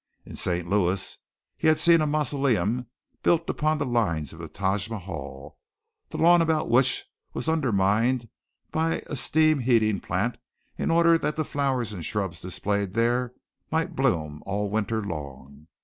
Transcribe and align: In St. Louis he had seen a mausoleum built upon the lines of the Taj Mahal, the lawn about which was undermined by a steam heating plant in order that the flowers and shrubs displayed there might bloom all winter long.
In 0.25 0.35
St. 0.35 0.67
Louis 0.67 1.19
he 1.55 1.67
had 1.67 1.77
seen 1.77 2.01
a 2.01 2.07
mausoleum 2.07 2.87
built 3.21 3.47
upon 3.51 3.77
the 3.77 3.85
lines 3.85 4.33
of 4.33 4.39
the 4.39 4.47
Taj 4.49 4.89
Mahal, 4.89 5.59
the 6.09 6.17
lawn 6.17 6.41
about 6.41 6.71
which 6.71 7.05
was 7.35 7.47
undermined 7.47 8.27
by 8.71 9.03
a 9.05 9.15
steam 9.15 9.59
heating 9.59 9.99
plant 9.99 10.39
in 10.75 10.89
order 10.89 11.19
that 11.19 11.35
the 11.35 11.45
flowers 11.45 11.93
and 11.93 12.03
shrubs 12.03 12.41
displayed 12.41 12.95
there 12.95 13.35
might 13.69 13.95
bloom 13.95 14.41
all 14.47 14.71
winter 14.71 15.03
long. 15.05 15.67